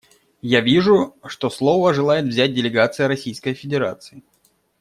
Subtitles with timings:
[0.55, 4.23] Я вижу, что слово желает взять делегация Российской Федерации.